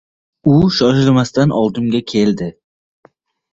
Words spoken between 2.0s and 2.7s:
keldi.